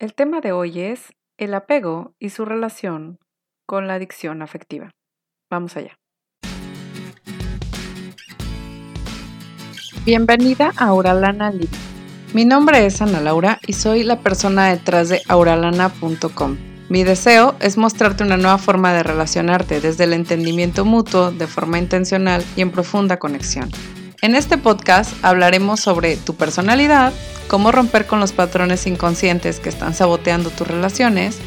El 0.00 0.14
tema 0.14 0.40
de 0.40 0.52
hoy 0.52 0.78
es 0.78 1.12
el 1.38 1.52
apego 1.54 2.14
y 2.20 2.30
su 2.30 2.44
relación 2.44 3.18
con 3.66 3.88
la 3.88 3.94
adicción 3.94 4.42
afectiva. 4.42 4.92
Vamos 5.50 5.76
allá. 5.76 5.98
Bienvenida 10.04 10.72
a 10.76 10.86
Auralana 10.86 11.50
Living. 11.50 11.66
Mi 12.32 12.44
nombre 12.44 12.86
es 12.86 13.02
Ana 13.02 13.20
Laura 13.20 13.58
y 13.66 13.72
soy 13.72 14.04
la 14.04 14.20
persona 14.20 14.68
detrás 14.68 15.08
de 15.08 15.20
auralana.com. 15.26 16.56
Mi 16.88 17.02
deseo 17.02 17.56
es 17.58 17.76
mostrarte 17.76 18.22
una 18.22 18.36
nueva 18.36 18.58
forma 18.58 18.92
de 18.94 19.02
relacionarte 19.02 19.80
desde 19.80 20.04
el 20.04 20.12
entendimiento 20.12 20.84
mutuo, 20.84 21.32
de 21.32 21.48
forma 21.48 21.80
intencional 21.80 22.44
y 22.54 22.60
en 22.60 22.70
profunda 22.70 23.18
conexión. 23.18 23.68
En 24.20 24.34
este 24.34 24.58
podcast 24.58 25.12
hablaremos 25.22 25.78
sobre 25.78 26.16
tu 26.16 26.34
personalidad, 26.34 27.12
cómo 27.46 27.70
romper 27.70 28.06
con 28.06 28.18
los 28.18 28.32
patrones 28.32 28.88
inconscientes 28.88 29.60
que 29.60 29.68
están 29.68 29.94
saboteando 29.94 30.50
tus 30.50 30.66
relaciones, 30.66 31.38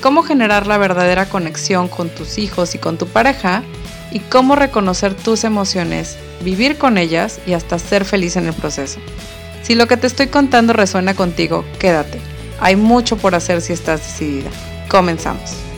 cómo 0.00 0.22
generar 0.22 0.68
la 0.68 0.78
verdadera 0.78 1.28
conexión 1.28 1.88
con 1.88 2.08
tus 2.08 2.38
hijos 2.38 2.76
y 2.76 2.78
con 2.78 2.98
tu 2.98 3.08
pareja, 3.08 3.64
y 4.12 4.20
cómo 4.20 4.54
reconocer 4.54 5.14
tus 5.14 5.42
emociones, 5.42 6.18
vivir 6.44 6.78
con 6.78 6.98
ellas 6.98 7.40
y 7.46 7.54
hasta 7.54 7.80
ser 7.80 8.04
feliz 8.04 8.36
en 8.36 8.46
el 8.46 8.54
proceso. 8.54 9.00
Si 9.62 9.74
lo 9.74 9.88
que 9.88 9.96
te 9.96 10.06
estoy 10.06 10.28
contando 10.28 10.72
resuena 10.72 11.14
contigo, 11.14 11.64
quédate. 11.80 12.20
Hay 12.60 12.76
mucho 12.76 13.16
por 13.16 13.34
hacer 13.34 13.60
si 13.60 13.72
estás 13.72 14.02
decidida. 14.02 14.50
Comenzamos. 14.88 15.69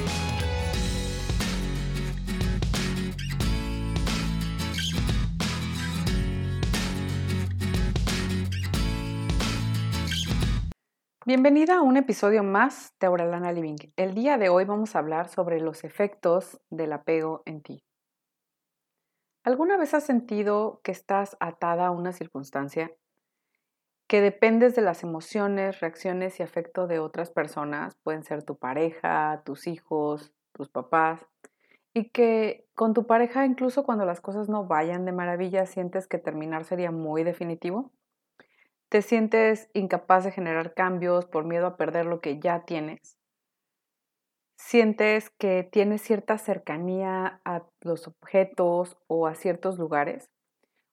Bienvenida 11.35 11.79
a 11.79 11.81
un 11.81 11.97
episodio 11.97 12.43
más 12.43 12.95
de 13.01 13.07
Auralana 13.07 13.53
Living. 13.53 13.79
El 13.97 14.13
día 14.13 14.37
de 14.37 14.51
hoy 14.51 14.67
vamos 14.67 14.95
a 14.95 14.99
hablar 14.99 15.31
sobre 15.31 15.61
los 15.61 15.83
efectos 15.83 16.61
del 16.69 16.93
apego 16.93 17.43
en 17.47 17.63
ti. 17.63 17.83
¿Alguna 19.43 19.79
vez 19.79 19.95
has 19.95 20.05
sentido 20.05 20.83
que 20.85 20.93
estás 20.93 21.39
atada 21.41 21.87
a 21.87 21.91
una 21.91 22.13
circunstancia, 22.13 22.93
que 24.07 24.21
dependes 24.21 24.75
de 24.75 24.83
las 24.83 25.05
emociones, 25.05 25.81
reacciones 25.81 26.39
y 26.39 26.43
afecto 26.43 26.87
de 26.87 26.99
otras 26.99 27.31
personas? 27.31 27.97
Pueden 28.03 28.25
ser 28.25 28.43
tu 28.43 28.59
pareja, 28.59 29.41
tus 29.47 29.67
hijos, 29.67 30.35
tus 30.53 30.69
papás, 30.69 31.19
y 31.95 32.11
que 32.11 32.67
con 32.75 32.93
tu 32.93 33.07
pareja 33.07 33.47
incluso 33.47 33.85
cuando 33.85 34.05
las 34.05 34.21
cosas 34.21 34.51
no 34.51 34.67
vayan 34.67 35.07
de 35.07 35.13
maravilla 35.13 35.65
sientes 35.65 36.07
que 36.07 36.19
terminar 36.19 36.65
sería 36.65 36.91
muy 36.91 37.25
definitivo 37.25 37.91
te 38.93 39.01
sientes 39.01 39.71
incapaz 39.73 40.23
de 40.23 40.33
generar 40.33 40.75
cambios 40.75 41.25
por 41.25 41.47
miedo 41.47 41.67
a 41.67 41.79
perder 41.79 42.05
lo 42.05 42.21
que 42.21 42.39
ya 42.39 42.67
tienes. 42.67 43.17
Sientes 44.59 45.31
que 45.31 45.63
tienes 45.63 46.03
cierta 46.03 46.37
cercanía 46.37 47.41
a 47.47 47.63
los 47.81 48.07
objetos 48.07 48.99
o 49.07 49.27
a 49.27 49.35
ciertos 49.35 49.79
lugares. 49.79 50.29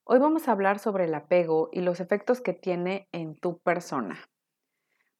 Hoy 0.06 0.19
vamos 0.19 0.47
a 0.47 0.53
hablar 0.53 0.80
sobre 0.80 1.03
el 1.03 1.14
apego 1.14 1.67
y 1.73 1.81
los 1.81 2.00
efectos 2.00 2.39
que 2.39 2.53
tiene 2.53 3.09
en 3.11 3.36
tu 3.36 3.59
persona. 3.59 4.17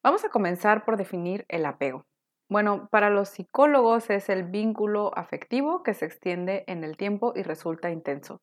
Vamos 0.02 0.24
a 0.24 0.30
comenzar 0.30 0.86
por 0.86 0.96
definir 0.96 1.44
el 1.50 1.66
apego. 1.66 2.06
Bueno, 2.48 2.88
para 2.90 3.10
los 3.10 3.28
psicólogos 3.28 4.10
es 4.10 4.30
el 4.30 4.46
vínculo 4.46 5.12
afectivo 5.18 5.84
que 5.84 5.94
se 5.94 6.06
extiende 6.06 6.64
en 6.68 6.86
el 6.86 6.96
tiempo 6.96 7.34
y 7.36 7.44
resulta 7.44 7.92
intenso. 7.92 8.40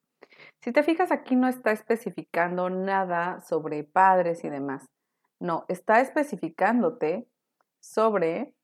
Si 0.60 0.72
te 0.72 0.82
fijas, 0.82 1.12
aquí 1.12 1.36
no 1.36 1.48
está 1.48 1.72
especificando 1.72 2.70
nada 2.70 3.40
sobre 3.40 3.84
padres 3.84 4.44
y 4.44 4.48
demás. 4.48 4.88
No, 5.38 5.64
está 5.68 6.00
especificándote 6.00 7.28
sobre 7.80 8.54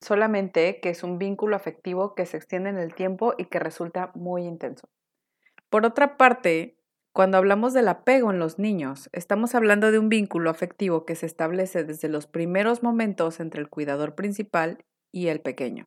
solamente 0.00 0.80
que 0.80 0.90
es 0.90 1.02
un 1.02 1.18
vínculo 1.18 1.56
afectivo 1.56 2.14
que 2.14 2.26
se 2.26 2.36
extiende 2.36 2.70
en 2.70 2.78
el 2.78 2.94
tiempo 2.94 3.34
y 3.36 3.46
que 3.46 3.58
resulta 3.58 4.10
muy 4.14 4.44
intenso. 4.44 4.88
Por 5.70 5.84
otra 5.84 6.16
parte, 6.16 6.76
cuando 7.12 7.38
hablamos 7.38 7.72
del 7.72 7.88
apego 7.88 8.30
en 8.30 8.38
los 8.38 8.58
niños, 8.58 9.08
estamos 9.12 9.54
hablando 9.54 9.90
de 9.90 9.98
un 9.98 10.08
vínculo 10.08 10.50
afectivo 10.50 11.06
que 11.06 11.14
se 11.14 11.26
establece 11.26 11.82
desde 11.82 12.08
los 12.08 12.26
primeros 12.26 12.82
momentos 12.82 13.40
entre 13.40 13.60
el 13.60 13.68
cuidador 13.68 14.14
principal 14.14 14.84
y 15.12 15.28
el 15.28 15.40
pequeño. 15.40 15.86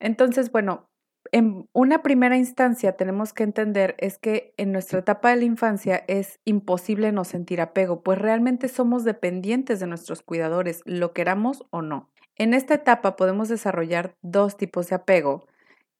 Entonces, 0.00 0.50
bueno, 0.50 0.88
en 1.32 1.68
una 1.72 2.02
primera 2.02 2.36
instancia 2.36 2.96
tenemos 2.96 3.32
que 3.32 3.42
entender 3.42 3.94
es 3.98 4.18
que 4.18 4.54
en 4.56 4.72
nuestra 4.72 5.00
etapa 5.00 5.30
de 5.30 5.36
la 5.36 5.44
infancia 5.44 6.04
es 6.08 6.40
imposible 6.44 7.12
no 7.12 7.24
sentir 7.24 7.60
apego, 7.60 8.02
pues 8.02 8.18
realmente 8.18 8.68
somos 8.68 9.04
dependientes 9.04 9.80
de 9.80 9.86
nuestros 9.86 10.22
cuidadores, 10.22 10.82
lo 10.84 11.12
queramos 11.12 11.64
o 11.70 11.82
no. 11.82 12.10
En 12.36 12.54
esta 12.54 12.74
etapa 12.74 13.16
podemos 13.16 13.48
desarrollar 13.48 14.16
dos 14.22 14.56
tipos 14.56 14.88
de 14.88 14.96
apego 14.96 15.46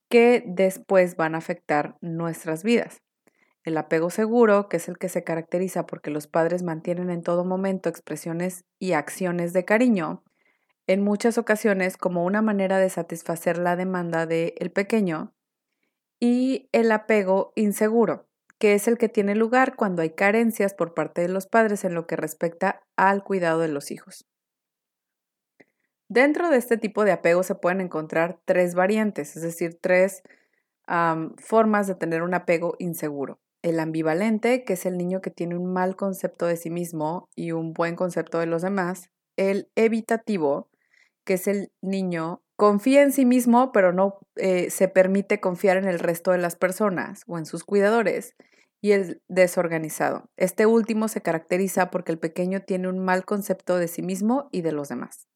que 0.09 0.43
después 0.45 1.15
van 1.15 1.35
a 1.35 1.39
afectar 1.39 1.97
nuestras 2.01 2.63
vidas. 2.63 3.01
El 3.63 3.77
apego 3.77 4.09
seguro, 4.09 4.69
que 4.69 4.77
es 4.77 4.87
el 4.87 4.97
que 4.97 5.09
se 5.09 5.23
caracteriza 5.23 5.85
porque 5.85 6.11
los 6.11 6.27
padres 6.27 6.63
mantienen 6.63 7.09
en 7.09 7.23
todo 7.23 7.43
momento 7.43 7.89
expresiones 7.89 8.63
y 8.79 8.93
acciones 8.93 9.53
de 9.53 9.65
cariño, 9.65 10.23
en 10.89 11.03
muchas 11.03 11.37
ocasiones 11.37 11.97
como 11.97 12.25
una 12.25 12.41
manera 12.41 12.79
de 12.79 12.89
satisfacer 12.89 13.59
la 13.59 13.75
demanda 13.75 14.25
del 14.25 14.71
pequeño, 14.73 15.35
y 16.19 16.67
el 16.71 16.91
apego 16.91 17.53
inseguro, 17.55 18.27
que 18.57 18.73
es 18.73 18.87
el 18.87 18.97
que 18.97 19.07
tiene 19.07 19.35
lugar 19.35 19.75
cuando 19.75 20.01
hay 20.01 20.09
carencias 20.09 20.73
por 20.73 20.95
parte 20.95 21.21
de 21.21 21.29
los 21.29 21.45
padres 21.45 21.85
en 21.85 21.93
lo 21.93 22.07
que 22.07 22.15
respecta 22.15 22.81
al 22.97 23.23
cuidado 23.23 23.59
de 23.59 23.67
los 23.67 23.91
hijos. 23.91 24.27
Dentro 26.07 26.49
de 26.49 26.57
este 26.57 26.75
tipo 26.77 27.05
de 27.05 27.11
apego 27.11 27.43
se 27.43 27.53
pueden 27.53 27.81
encontrar 27.81 28.39
tres 28.45 28.73
variantes, 28.73 29.35
es 29.35 29.43
decir, 29.43 29.77
tres 29.79 30.23
formas 31.37 31.85
de 31.85 31.93
tener 31.93 32.23
un 32.23 32.33
apego 32.33 32.75
inseguro. 32.79 33.39
El 33.61 33.79
ambivalente, 33.79 34.63
que 34.63 34.73
es 34.73 34.87
el 34.87 34.97
niño 34.97 35.21
que 35.21 35.29
tiene 35.29 35.55
un 35.55 35.71
mal 35.71 35.95
concepto 35.95 36.47
de 36.47 36.57
sí 36.57 36.71
mismo 36.71 37.29
y 37.35 37.51
un 37.51 37.73
buen 37.73 37.95
concepto 37.95 38.39
de 38.39 38.47
los 38.47 38.63
demás. 38.63 39.11
El 39.37 39.69
evitativo, 39.75 40.68
que 41.29 41.35
es 41.35 41.47
el 41.47 41.71
niño 41.79 42.41
confía 42.55 43.03
en 43.03 43.11
sí 43.11 43.23
mismo, 43.23 43.71
pero 43.71 43.93
no 43.93 44.17
eh, 44.35 44.71
se 44.71 44.87
permite 44.87 45.39
confiar 45.39 45.77
en 45.77 45.85
el 45.85 45.99
resto 45.99 46.31
de 46.31 46.39
las 46.39 46.55
personas 46.55 47.21
o 47.27 47.37
en 47.37 47.45
sus 47.45 47.63
cuidadores. 47.63 48.35
Y 48.81 48.93
el 48.93 49.21
desorganizado. 49.27 50.31
Este 50.37 50.65
último 50.65 51.07
se 51.07 51.21
caracteriza 51.21 51.91
porque 51.91 52.11
el 52.11 52.17
pequeño 52.17 52.61
tiene 52.61 52.87
un 52.87 52.97
mal 52.97 53.25
concepto 53.25 53.77
de 53.77 53.87
sí 53.87 54.01
mismo 54.01 54.49
y 54.51 54.61
de 54.61 54.71
los 54.71 54.89
demás. 54.89 55.27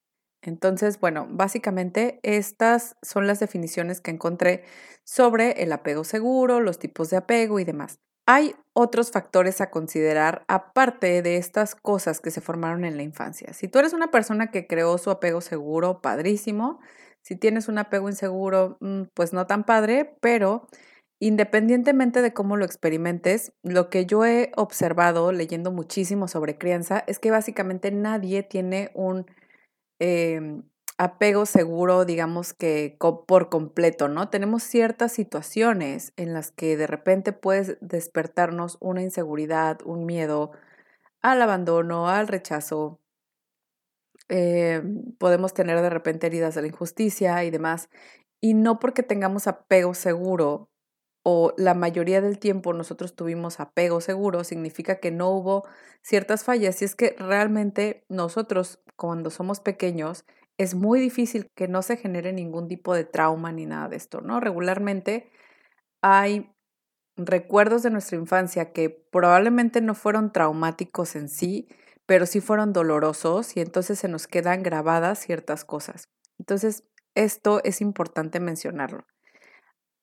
Entonces, 0.42 1.00
bueno, 1.00 1.28
básicamente 1.30 2.20
estas 2.24 2.96
son 3.04 3.28
las 3.28 3.40
definiciones 3.40 4.02
que 4.02 4.10
encontré 4.10 4.64
sobre 5.04 5.62
el 5.62 5.74
apego 5.74 6.06
seguro, 6.06 6.60
los 6.60 6.80
tipos 6.80 7.12
de 7.12 7.18
apego 7.18 7.60
y 7.60 7.66
demás. 7.66 8.00
Hay 8.26 8.56
otros 8.74 9.12
factores 9.12 9.60
a 9.60 9.70
considerar 9.70 10.46
aparte 10.48 11.22
de 11.22 11.38
estas 11.38 11.76
cosas 11.76 12.22
que 12.22 12.32
se 12.32 12.42
formaron 12.42 12.86
en 12.86 12.96
la 12.96 13.04
infancia. 13.04 13.54
Si 13.54 13.68
tú 13.68 13.80
eres 13.80 13.94
una 13.94 14.12
persona 14.12 14.50
que 14.50 14.66
creó 14.66 14.98
su 14.98 15.12
apego 15.12 15.42
seguro, 15.42 16.02
padrísimo. 16.02 16.80
Si 17.22 17.36
tienes 17.36 17.68
un 17.68 17.78
apego 17.78 18.10
inseguro, 18.10 18.78
mm, 18.80 19.04
pues 19.14 19.34
no 19.34 19.46
tan 19.46 19.66
padre, 19.66 20.16
pero 20.22 20.68
independientemente 21.20 22.22
de 22.22 22.34
cómo 22.34 22.58
lo 22.58 22.66
experimentes, 22.66 23.54
lo 23.64 23.90
que 23.90 24.06
yo 24.06 24.26
he 24.26 24.52
observado 24.56 25.32
leyendo 25.32 25.72
muchísimo 25.72 26.28
sobre 26.28 26.58
crianza 26.58 27.04
es 27.08 27.20
que 27.20 27.32
básicamente 27.32 27.92
nadie 27.92 28.44
tiene 28.44 28.92
un 28.94 29.26
em, 30.00 30.64
apego 30.98 31.46
seguro, 31.46 32.06
digamos 32.06 32.54
que 32.54 32.98
por 33.00 33.50
completo, 33.50 34.08
¿no? 34.08 34.30
Tenemos 34.30 34.64
ciertas 34.64 35.12
situaciones 35.12 36.14
en 36.18 36.34
las 36.34 36.52
que 36.52 36.78
de 36.78 36.88
repente 36.88 37.34
puedes 37.34 37.78
despertarnos 37.82 38.78
una 38.80 39.02
inseguridad, 39.02 39.80
un 39.86 40.06
miedo 40.06 40.52
al 41.22 41.42
abandono, 41.42 42.10
al 42.10 42.28
rechazo. 42.28 43.00
Eh, 44.30 44.82
podemos 45.18 45.54
tener 45.54 45.82
de 45.82 45.90
repente 45.90 46.28
heridas 46.28 46.56
de 46.56 46.62
la 46.62 46.68
injusticia 46.68 47.44
y 47.44 47.52
demás. 47.52 47.90
Y 48.42 48.54
no 48.54 48.80
porque 48.80 49.04
tengamos 49.04 49.48
apego 49.48 49.94
seguro 49.94 50.70
o 51.24 51.54
la 51.58 51.74
mayoría 51.74 52.22
del 52.22 52.38
tiempo 52.38 52.74
nosotros 52.74 53.16
tuvimos 53.16 53.62
apego 53.62 54.02
seguro, 54.02 54.44
significa 54.44 54.98
que 55.00 55.12
no 55.12 55.30
hubo 55.30 55.66
ciertas 56.02 56.44
fallas. 56.44 56.82
Y 56.82 56.86
es 56.86 56.96
que 56.96 57.16
realmente 57.18 58.06
nosotros, 58.10 58.82
cuando 58.98 59.30
somos 59.30 59.62
pequeños, 59.62 60.26
es 60.58 60.76
muy 60.76 61.00
difícil 61.00 61.50
que 61.56 61.68
no 61.68 61.82
se 61.82 61.98
genere 61.98 62.34
ningún 62.34 62.68
tipo 62.68 62.94
de 62.94 63.06
trauma 63.06 63.52
ni 63.52 63.66
nada 63.66 63.90
de 63.90 63.98
esto, 63.98 64.22
¿no? 64.22 64.40
Regularmente 64.40 65.32
hay 66.02 66.52
recuerdos 67.16 67.84
de 67.84 67.92
nuestra 67.92 68.18
infancia 68.18 68.72
que 68.72 68.90
probablemente 68.90 69.82
no 69.82 69.96
fueron 69.96 70.32
traumáticos 70.32 71.16
en 71.16 71.30
sí, 71.30 71.68
pero 72.06 72.26
sí 72.26 72.42
fueron 72.42 72.74
dolorosos 72.74 73.56
y 73.56 73.62
entonces 73.62 74.00
se 74.00 74.08
nos 74.08 74.28
quedan 74.28 74.64
grabadas 74.64 75.20
ciertas 75.20 75.64
cosas. 75.66 76.10
Entonces, 76.40 76.84
esto 77.16 77.62
es 77.64 77.82
importante 77.82 78.40
mencionarlo. 78.40 79.06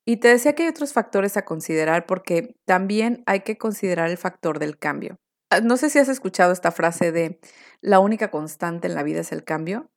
Y 0.05 0.17
te 0.17 0.29
decía 0.29 0.53
que 0.53 0.63
hay 0.63 0.69
otros 0.69 0.93
factores 0.93 1.37
a 1.37 1.45
considerar 1.45 2.05
porque 2.05 2.55
también 2.65 3.23
hay 3.27 3.41
que 3.41 3.57
considerar 3.57 4.09
el 4.09 4.17
factor 4.17 4.57
del 4.57 4.79
cambio. 4.79 5.17
Ah, 5.51 5.59
no 5.61 5.77
sé 5.77 5.89
si 5.89 5.99
has 5.99 6.09
escuchado 6.09 6.53
esta 6.53 6.71
frase 6.71 7.11
de 7.11 7.39
la 7.81 7.99
única 7.99 8.31
constante 8.31 8.87
en 8.87 8.95
la 8.95 9.03
vida 9.03 9.19
es 9.21 9.31
el 9.31 9.43
cambio. 9.43 9.90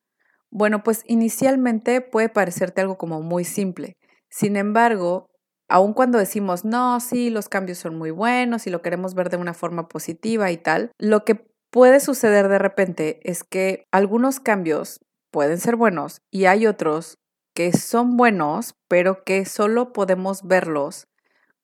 Bueno, 0.54 0.84
pues 0.84 1.02
inicialmente 1.08 2.00
puede 2.00 2.28
parecerte 2.28 2.80
algo 2.80 2.96
como 2.96 3.20
muy 3.20 3.42
simple. 3.44 3.96
Sin 4.30 4.56
embargo, 4.56 5.26
aun 5.68 5.94
cuando 5.94 6.16
decimos, 6.18 6.64
no, 6.64 7.00
sí, 7.00 7.28
los 7.28 7.48
cambios 7.48 7.78
son 7.78 7.98
muy 7.98 8.12
buenos 8.12 8.68
y 8.68 8.70
lo 8.70 8.80
queremos 8.80 9.14
ver 9.14 9.30
de 9.30 9.36
una 9.36 9.52
forma 9.52 9.88
positiva 9.88 10.52
y 10.52 10.56
tal, 10.56 10.92
lo 10.96 11.24
que 11.24 11.44
puede 11.72 11.98
suceder 11.98 12.46
de 12.46 12.60
repente 12.60 13.18
es 13.28 13.42
que 13.42 13.84
algunos 13.90 14.38
cambios 14.38 15.00
pueden 15.32 15.58
ser 15.58 15.74
buenos 15.74 16.20
y 16.30 16.44
hay 16.44 16.68
otros 16.68 17.18
que 17.52 17.72
son 17.72 18.16
buenos, 18.16 18.76
pero 18.86 19.24
que 19.24 19.46
solo 19.46 19.92
podemos 19.92 20.46
verlos 20.46 21.08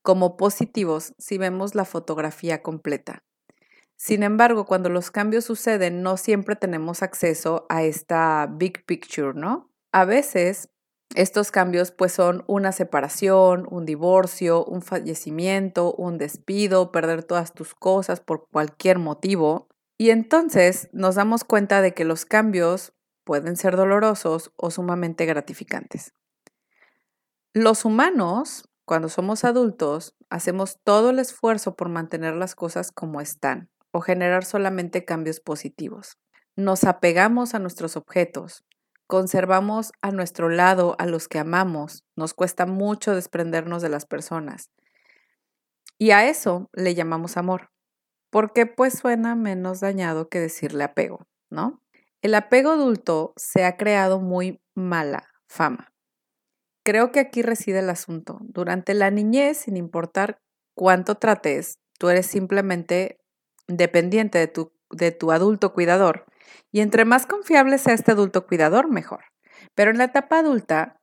como 0.02 0.36
positivos 0.36 1.12
si 1.18 1.38
vemos 1.38 1.76
la 1.76 1.84
fotografía 1.84 2.60
completa. 2.62 3.22
Sin 4.02 4.22
embargo, 4.22 4.64
cuando 4.64 4.88
los 4.88 5.10
cambios 5.10 5.44
suceden, 5.44 6.00
no 6.02 6.16
siempre 6.16 6.56
tenemos 6.56 7.02
acceso 7.02 7.66
a 7.68 7.82
esta 7.82 8.48
big 8.50 8.86
picture, 8.86 9.34
¿no? 9.34 9.70
A 9.92 10.06
veces 10.06 10.70
estos 11.14 11.50
cambios 11.50 11.90
pues 11.90 12.12
son 12.12 12.42
una 12.46 12.72
separación, 12.72 13.66
un 13.70 13.84
divorcio, 13.84 14.64
un 14.64 14.80
fallecimiento, 14.80 15.92
un 15.92 16.16
despido, 16.16 16.92
perder 16.92 17.24
todas 17.24 17.52
tus 17.52 17.74
cosas 17.74 18.20
por 18.20 18.48
cualquier 18.48 18.98
motivo. 18.98 19.68
Y 19.98 20.08
entonces 20.08 20.88
nos 20.94 21.16
damos 21.16 21.44
cuenta 21.44 21.82
de 21.82 21.92
que 21.92 22.06
los 22.06 22.24
cambios 22.24 22.94
pueden 23.24 23.54
ser 23.56 23.76
dolorosos 23.76 24.50
o 24.56 24.70
sumamente 24.70 25.26
gratificantes. 25.26 26.14
Los 27.52 27.84
humanos, 27.84 28.66
cuando 28.86 29.10
somos 29.10 29.44
adultos, 29.44 30.16
hacemos 30.30 30.78
todo 30.84 31.10
el 31.10 31.18
esfuerzo 31.18 31.76
por 31.76 31.90
mantener 31.90 32.34
las 32.34 32.54
cosas 32.54 32.92
como 32.92 33.20
están 33.20 33.68
o 33.92 34.00
generar 34.00 34.44
solamente 34.44 35.04
cambios 35.04 35.40
positivos. 35.40 36.18
Nos 36.56 36.84
apegamos 36.84 37.54
a 37.54 37.58
nuestros 37.58 37.96
objetos, 37.96 38.64
conservamos 39.06 39.92
a 40.02 40.10
nuestro 40.10 40.48
lado 40.48 40.96
a 40.98 41.06
los 41.06 41.28
que 41.28 41.38
amamos, 41.38 42.04
nos 42.16 42.34
cuesta 42.34 42.66
mucho 42.66 43.14
desprendernos 43.14 43.82
de 43.82 43.88
las 43.88 44.06
personas. 44.06 44.70
Y 45.98 46.12
a 46.12 46.28
eso 46.28 46.70
le 46.72 46.94
llamamos 46.94 47.36
amor, 47.36 47.70
porque 48.30 48.66
pues 48.66 48.98
suena 48.98 49.34
menos 49.34 49.80
dañado 49.80 50.28
que 50.28 50.40
decirle 50.40 50.84
apego, 50.84 51.26
¿no? 51.50 51.82
El 52.22 52.34
apego 52.34 52.70
adulto 52.70 53.32
se 53.36 53.64
ha 53.64 53.76
creado 53.76 54.20
muy 54.20 54.60
mala 54.74 55.28
fama. 55.48 55.92
Creo 56.84 57.12
que 57.12 57.20
aquí 57.20 57.42
reside 57.42 57.80
el 57.80 57.90
asunto. 57.90 58.38
Durante 58.42 58.94
la 58.94 59.10
niñez, 59.10 59.58
sin 59.58 59.76
importar 59.76 60.38
cuánto 60.74 61.16
trates, 61.16 61.78
tú 61.98 62.08
eres 62.08 62.26
simplemente 62.26 63.19
dependiente 63.76 64.38
de 64.38 64.46
tu, 64.46 64.72
de 64.90 65.12
tu 65.12 65.32
adulto 65.32 65.72
cuidador 65.72 66.26
y 66.72 66.80
entre 66.80 67.04
más 67.04 67.26
confiable 67.26 67.78
sea 67.78 67.94
este 67.94 68.12
adulto 68.12 68.46
cuidador, 68.46 68.90
mejor. 68.90 69.24
Pero 69.74 69.90
en 69.90 69.98
la 69.98 70.04
etapa 70.04 70.38
adulta, 70.38 71.00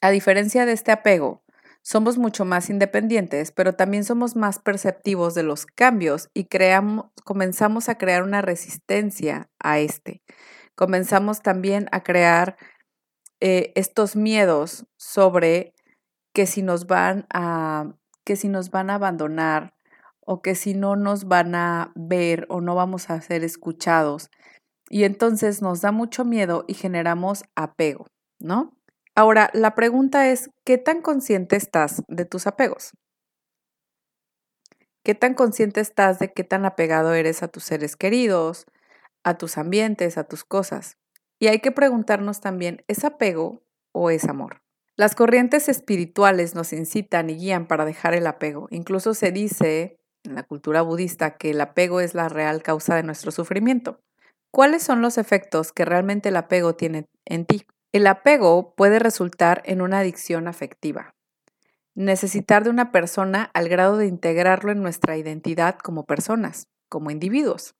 a 0.00 0.10
diferencia 0.10 0.66
de 0.66 0.72
este 0.72 0.92
apego, 0.92 1.42
somos 1.82 2.18
mucho 2.18 2.44
más 2.44 2.70
independientes, 2.70 3.52
pero 3.52 3.74
también 3.74 4.04
somos 4.04 4.36
más 4.36 4.58
perceptivos 4.58 5.34
de 5.34 5.42
los 5.42 5.64
cambios 5.64 6.28
y 6.34 6.44
creamos, 6.44 7.06
comenzamos 7.24 7.88
a 7.88 7.96
crear 7.96 8.22
una 8.22 8.42
resistencia 8.42 9.48
a 9.58 9.78
este. 9.78 10.22
Comenzamos 10.74 11.42
también 11.42 11.88
a 11.90 12.02
crear 12.02 12.56
eh, 13.40 13.72
estos 13.74 14.16
miedos 14.16 14.86
sobre 14.96 15.74
que 16.34 16.46
si 16.46 16.62
nos 16.62 16.86
van 16.86 17.26
a 17.32 17.94
que 18.24 18.36
si 18.36 18.48
nos 18.48 18.70
van 18.70 18.90
a 18.90 18.96
abandonar 18.96 19.74
o 20.30 20.42
que 20.42 20.54
si 20.54 20.74
no 20.74 20.94
nos 20.94 21.24
van 21.24 21.54
a 21.54 21.90
ver 21.94 22.44
o 22.50 22.60
no 22.60 22.74
vamos 22.74 23.08
a 23.08 23.18
ser 23.22 23.44
escuchados. 23.44 24.30
Y 24.90 25.04
entonces 25.04 25.62
nos 25.62 25.80
da 25.80 25.90
mucho 25.90 26.26
miedo 26.26 26.66
y 26.68 26.74
generamos 26.74 27.44
apego, 27.56 28.08
¿no? 28.38 28.76
Ahora, 29.14 29.48
la 29.54 29.74
pregunta 29.74 30.28
es, 30.28 30.50
¿qué 30.66 30.76
tan 30.76 31.00
consciente 31.00 31.56
estás 31.56 32.02
de 32.08 32.26
tus 32.26 32.46
apegos? 32.46 32.92
¿Qué 35.02 35.14
tan 35.14 35.32
consciente 35.32 35.80
estás 35.80 36.18
de 36.18 36.30
qué 36.30 36.44
tan 36.44 36.66
apegado 36.66 37.14
eres 37.14 37.42
a 37.42 37.48
tus 37.48 37.64
seres 37.64 37.96
queridos, 37.96 38.66
a 39.24 39.38
tus 39.38 39.56
ambientes, 39.56 40.18
a 40.18 40.24
tus 40.24 40.44
cosas? 40.44 40.98
Y 41.38 41.46
hay 41.46 41.60
que 41.60 41.72
preguntarnos 41.72 42.42
también, 42.42 42.84
¿es 42.86 43.02
apego 43.06 43.62
o 43.92 44.10
es 44.10 44.28
amor? 44.28 44.60
Las 44.94 45.14
corrientes 45.14 45.70
espirituales 45.70 46.54
nos 46.54 46.74
incitan 46.74 47.30
y 47.30 47.36
guían 47.36 47.66
para 47.66 47.86
dejar 47.86 48.12
el 48.12 48.26
apego. 48.26 48.66
Incluso 48.70 49.14
se 49.14 49.32
dice 49.32 49.98
en 50.28 50.34
la 50.34 50.42
cultura 50.44 50.82
budista 50.82 51.36
que 51.36 51.50
el 51.50 51.60
apego 51.60 52.00
es 52.00 52.14
la 52.14 52.28
real 52.28 52.62
causa 52.62 52.94
de 52.94 53.02
nuestro 53.02 53.30
sufrimiento. 53.32 54.00
¿Cuáles 54.50 54.82
son 54.82 55.02
los 55.02 55.18
efectos 55.18 55.72
que 55.72 55.84
realmente 55.84 56.28
el 56.30 56.36
apego 56.36 56.74
tiene 56.74 57.06
en 57.24 57.44
ti? 57.44 57.66
El 57.92 58.06
apego 58.06 58.74
puede 58.76 58.98
resultar 58.98 59.62
en 59.64 59.80
una 59.80 60.00
adicción 60.00 60.48
afectiva. 60.48 61.14
Necesitar 61.94 62.64
de 62.64 62.70
una 62.70 62.92
persona 62.92 63.50
al 63.54 63.68
grado 63.68 63.96
de 63.96 64.06
integrarlo 64.06 64.72
en 64.72 64.82
nuestra 64.82 65.16
identidad 65.16 65.78
como 65.78 66.04
personas, 66.04 66.68
como 66.88 67.10
individuos. 67.10 67.74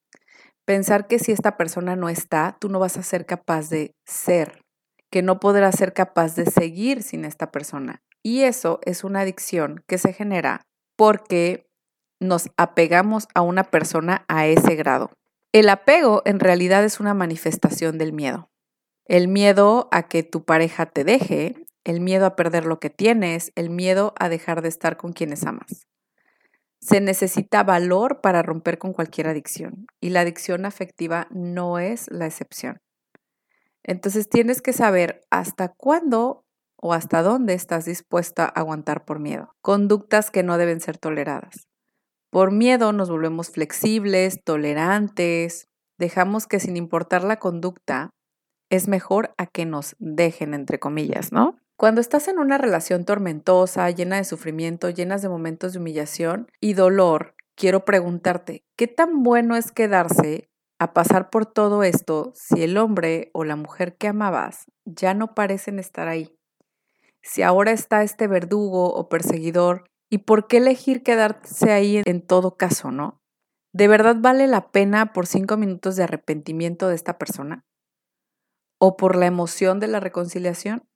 Pensar 0.65 1.06
que 1.06 1.19
si 1.19 1.33
esta 1.33 1.56
persona 1.56 1.97
no 1.97 2.09
está, 2.09 2.56
tú 2.61 2.69
no 2.69 2.79
vas 2.79 2.97
a 2.97 3.03
ser 3.03 3.27
capaz 3.27 3.71
de 3.71 3.95
ser, 4.05 4.62
que 5.11 5.23
no 5.23 5.41
podrás 5.41 5.77
ser 5.77 5.93
capaz 5.93 6.35
de 6.35 6.47
seguir 6.47 7.03
sin 7.03 7.25
esta 7.25 7.50
persona. 7.50 8.03
Y 8.23 8.43
eso 8.43 8.81
es 8.83 9.05
una 9.05 9.21
adicción 9.21 9.83
que 9.87 9.99
se 9.99 10.12
genera 10.12 10.62
porque 10.97 11.68
nos 12.20 12.50
apegamos 12.56 13.29
a 13.35 13.43
una 13.43 13.65
persona 13.65 14.25
a 14.29 14.47
ese 14.47 14.75
grado. 14.75 15.11
El 15.53 15.69
apego 15.69 16.23
en 16.25 16.41
realidad 16.41 16.85
es 16.85 17.00
una 17.00 17.15
manifestación 17.15 17.99
del 17.99 18.12
miedo. 18.12 18.50
El 19.06 19.29
miedo 19.29 19.88
a 19.91 20.09
que 20.09 20.23
tu 20.23 20.44
pareja 20.44 20.87
te 20.87 21.05
deje, 21.05 21.55
el 21.85 22.00
miedo 22.00 22.26
a 22.26 22.37
perder 22.37 22.67
lo 22.67 22.81
que 22.81 22.91
tienes, 22.91 23.53
el 23.55 23.70
miedo 23.70 24.12
a 24.19 24.29
dejar 24.29 24.61
de 24.61 24.69
estar 24.69 24.97
con 24.97 25.12
quienes 25.12 25.44
amas. 25.44 25.87
Se 26.81 27.00
necesita 27.00 27.65
valor 27.65 28.21
para 28.21 28.43
romper 28.43 28.79
con 28.79 28.93
cualquier 28.93 29.29
adicción 29.29 29.87
y 30.00 30.11
la 30.11 30.21
adicción 30.21 30.67
afectiva 30.67 31.26
no 31.31 31.79
es 31.79 32.11
la 32.11 32.26
excepción. 32.26 32.81
Entonces 33.82 34.29
tienes 34.29 34.61
que 34.61 34.75
saber 34.75 35.23
hasta 35.31 35.69
cuándo 35.69 36.44
o 36.76 36.93
hasta 36.93 37.23
dónde 37.23 37.55
estás 37.55 37.87
dispuesta 37.87 38.44
a 38.44 38.61
aguantar 38.61 39.05
por 39.05 39.19
miedo. 39.19 39.55
Conductas 39.62 40.31
que 40.31 40.43
no 40.43 40.59
deben 40.59 40.81
ser 40.81 40.99
toleradas. 40.99 41.68
Por 42.30 42.52
miedo 42.52 42.92
nos 42.92 43.10
volvemos 43.10 43.50
flexibles, 43.50 44.42
tolerantes, 44.44 45.69
dejamos 45.98 46.46
que 46.46 46.60
sin 46.60 46.76
importar 46.76 47.25
la 47.25 47.38
conducta, 47.38 48.10
es 48.70 48.86
mejor 48.86 49.34
a 49.38 49.46
que 49.46 49.64
nos 49.64 49.96
dejen, 49.98 50.52
entre 50.52 50.78
comillas, 50.78 51.32
¿no? 51.32 51.56
Cuando 51.78 52.00
estás 52.00 52.28
en 52.28 52.38
una 52.38 52.58
relación 52.58 53.04
tormentosa, 53.04 53.88
llena 53.90 54.16
de 54.16 54.25
sufrimiento, 54.25 54.90
llenas 54.90 55.23
de 55.23 55.28
momentos 55.28 55.73
de 55.73 55.78
humillación 55.78 56.49
y 56.61 56.75
dolor, 56.75 57.35
quiero 57.56 57.85
preguntarte, 57.85 58.64
¿qué 58.76 58.88
tan 58.88 59.23
bueno 59.23 59.56
es 59.56 59.73
quedarse 59.73 60.50
a 60.78 60.92
pasar 60.92 61.30
por 61.30 61.47
todo 61.47 61.82
esto 61.82 62.32
si 62.35 62.62
el 62.62 62.76
hombre 62.76 63.30
o 63.32 63.44
la 63.44 63.56
mujer 63.56 63.97
que 63.97 64.08
amabas 64.08 64.66
ya 64.85 65.14
no 65.14 65.35
parecen 65.35 65.78
estar 65.78 66.08
ahí? 66.08 66.37
Si 67.23 67.42
ahora 67.42 67.73
está 67.73 68.02
este 68.02 68.26
verdugo 68.26 68.92
o 68.92 69.08
perseguidor 69.08 69.85
¿Y 70.11 70.19
por 70.19 70.47
qué 70.47 70.59
elegir 70.59 71.03
quedarse 71.03 71.73
ahí 71.73 72.03
en 72.05 72.23
todo 72.23 72.57
caso, 72.57 72.91
no? 72.91 73.21
¿De 73.73 73.88
verdad 73.88 74.17
vale 74.19 74.47
la 74.47 74.71
pena 74.71 75.12
por 75.12 75.27
cinco 75.27 75.57
minutos 75.57 75.97
de 75.97 76.05
arrepentimiento 76.05 76.88
de 76.88 76.95
esta 76.95 77.19
persona? 77.19 77.67
¿O 78.79 78.97
por 78.97 79.17
la 79.17 79.27
emoción 79.27 79.81
de 79.81 79.88
la 79.88 80.00
reconciliación? 80.00 80.88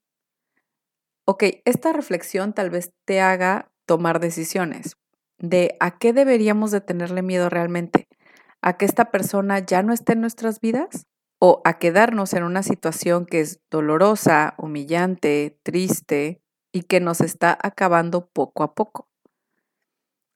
Ok, 1.27 1.45
esta 1.65 1.93
reflexión 1.93 2.53
tal 2.53 2.71
vez 2.71 2.95
te 3.05 3.21
haga 3.21 3.71
tomar 3.87 4.19
decisiones 4.19 4.97
de 5.39 5.77
a 5.81 5.99
qué 5.99 6.13
deberíamos 6.13 6.71
de 6.71 6.81
tenerle 6.81 7.23
miedo 7.23 7.49
realmente. 7.51 8.09
¿A 8.63 8.77
que 8.77 8.85
esta 8.85 9.11
persona 9.11 9.59
ya 9.59 9.83
no 9.83 9.93
esté 9.93 10.13
en 10.15 10.21
nuestras 10.21 10.61
vidas? 10.61 11.07
¿O 11.39 11.61
a 11.65 11.79
quedarnos 11.79 12.33
en 12.33 12.45
una 12.45 12.63
situación 12.63 13.27
que 13.27 13.41
es 13.41 13.61
dolorosa, 13.71 14.55
humillante, 14.57 15.59
triste, 15.65 16.42
y 16.73 16.83
que 16.85 17.01
nos 17.01 17.21
está 17.21 17.57
acabando 17.63 18.27
poco 18.27 18.63
a 18.63 18.75
poco. 18.75 19.09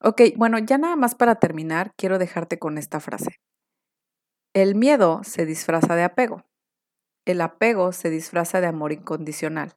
Ok, 0.00 0.20
bueno, 0.36 0.58
ya 0.58 0.78
nada 0.78 0.94
más 0.94 1.14
para 1.14 1.36
terminar, 1.36 1.94
quiero 1.96 2.18
dejarte 2.18 2.58
con 2.58 2.78
esta 2.78 3.00
frase. 3.00 3.40
El 4.52 4.74
miedo 4.74 5.22
se 5.24 5.46
disfraza 5.46 5.96
de 5.96 6.04
apego. 6.04 6.44
El 7.24 7.40
apego 7.40 7.92
se 7.92 8.10
disfraza 8.10 8.60
de 8.60 8.68
amor 8.68 8.92
incondicional, 8.92 9.74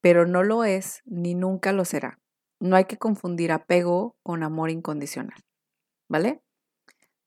pero 0.00 0.26
no 0.26 0.42
lo 0.42 0.64
es 0.64 1.02
ni 1.06 1.34
nunca 1.34 1.72
lo 1.72 1.84
será. 1.84 2.20
No 2.60 2.76
hay 2.76 2.84
que 2.84 2.98
confundir 2.98 3.52
apego 3.52 4.16
con 4.22 4.42
amor 4.42 4.70
incondicional. 4.70 5.44
¿Vale? 6.08 6.42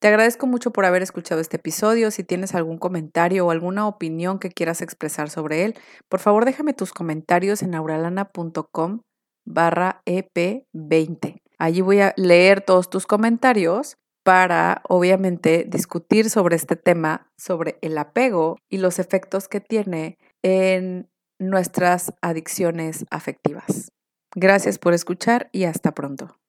Te 0.02 0.08
agradezco 0.08 0.48
mucho 0.48 0.72
por 0.72 0.86
haber 0.86 1.04
escuchado 1.04 1.42
este 1.42 1.58
episodio. 1.58 2.10
Si 2.10 2.24
tienes 2.24 2.56
algún 2.56 2.80
comentario 2.80 3.46
o 3.46 3.52
alguna 3.52 3.88
opinión 3.88 4.40
que 4.40 4.50
quieras 4.50 4.82
expresar 4.82 5.30
sobre 5.30 5.64
él, 5.64 5.76
por 6.10 6.20
favor 6.20 6.44
déjame 6.44 6.74
tus 6.74 6.92
comentarios 6.92 7.62
en 7.62 7.76
auralana.com 7.76 9.02
barra 9.46 10.02
EP20. 10.08 11.38
Allí 11.60 11.82
voy 11.82 12.00
a 12.00 12.16
leer 12.18 12.62
todos 12.62 12.90
tus 12.90 13.06
comentarios 13.06 13.98
para, 14.24 14.82
obviamente, 14.90 15.66
discutir 15.70 16.32
sobre 16.32 16.56
este 16.56 16.76
tema, 16.76 17.30
sobre 17.38 17.78
el 17.84 17.96
apego 17.96 18.58
y 18.72 18.80
los 18.80 18.98
efectos 18.98 19.48
que 19.48 19.62
tiene 19.62 20.18
en 20.42 21.12
nuestras 21.38 22.12
adicciones 22.24 23.06
afectivas. 23.12 23.92
Gracias 24.34 24.80
por 24.80 24.96
escuchar 24.96 25.50
y 25.52 25.66
hasta 25.66 25.92
pronto. 25.92 26.41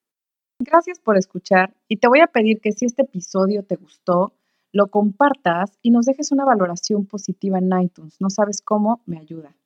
Gracias 0.64 1.00
por 1.00 1.16
escuchar 1.16 1.74
y 1.88 1.96
te 1.96 2.06
voy 2.06 2.20
a 2.20 2.28
pedir 2.28 2.60
que 2.60 2.70
si 2.70 2.84
este 2.84 3.02
episodio 3.02 3.64
te 3.64 3.74
gustó, 3.74 4.32
lo 4.70 4.86
compartas 4.86 5.76
y 5.82 5.90
nos 5.90 6.06
dejes 6.06 6.30
una 6.30 6.44
valoración 6.44 7.04
positiva 7.04 7.58
en 7.58 7.70
iTunes. 7.82 8.20
No 8.20 8.30
sabes 8.30 8.62
cómo, 8.62 9.00
me 9.04 9.18
ayuda. 9.18 9.56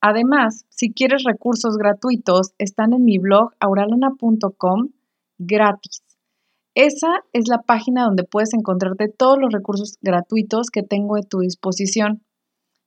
Además, 0.00 0.64
si 0.70 0.94
quieres 0.94 1.24
recursos 1.24 1.76
gratuitos, 1.76 2.54
están 2.56 2.94
en 2.94 3.04
mi 3.04 3.18
blog 3.18 3.50
auralana.com 3.60 4.88
gratis. 5.36 6.02
Esa 6.74 7.22
es 7.34 7.46
la 7.46 7.60
página 7.60 8.04
donde 8.04 8.24
puedes 8.24 8.54
encontrarte 8.54 9.08
todos 9.08 9.38
los 9.38 9.52
recursos 9.52 9.98
gratuitos 10.00 10.70
que 10.70 10.82
tengo 10.82 11.16
a 11.16 11.22
tu 11.22 11.40
disposición. 11.40 12.22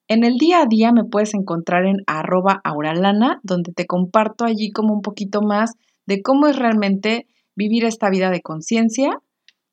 En 0.07 0.23
el 0.23 0.39
día 0.39 0.63
a 0.63 0.65
día 0.65 0.91
me 0.91 1.03
puedes 1.03 1.35
encontrar 1.35 1.85
en 1.85 1.97
arroba 2.07 2.61
auralana, 2.63 3.41
donde 3.43 3.73
te 3.73 3.85
comparto 3.85 4.43
allí 4.43 4.71
como 4.71 4.95
un 4.95 5.03
poquito 5.03 5.43
más 5.43 5.75
de 6.07 6.21
cómo 6.21 6.47
es 6.47 6.55
realmente 6.55 7.27
vivir 7.55 7.85
esta 7.85 8.09
vida 8.09 8.31
de 8.31 8.41
conciencia 8.41 9.19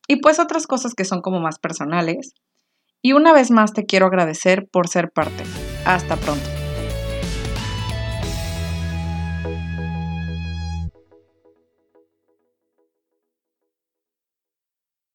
y 0.07 0.17
pues 0.17 0.39
otras 0.39 0.67
cosas 0.67 0.95
que 0.95 1.05
son 1.05 1.23
como 1.23 1.41
más 1.41 1.59
personales. 1.59 2.35
Y 3.01 3.13
una 3.13 3.33
vez 3.33 3.51
más 3.51 3.73
te 3.73 3.85
quiero 3.85 4.07
agradecer 4.07 4.69
por 4.71 4.89
ser 4.89 5.11
parte. 5.11 5.45
Hasta 5.85 6.17
pronto. 6.17 6.54